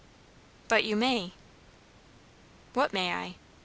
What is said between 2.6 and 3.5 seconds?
"What may I?"